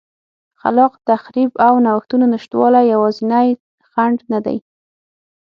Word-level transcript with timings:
خلاق 0.61 0.93
تخریب 1.09 1.51
او 1.67 1.73
نوښتونو 1.85 2.25
نشتوالی 2.33 2.83
یوازینی 2.93 3.47
خنډ 3.91 4.17
نه 4.31 4.39
دی 4.45 4.57